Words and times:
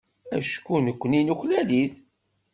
Acku 0.37 0.75
nekkni 0.79 1.21
nuklal-it. 1.25 1.95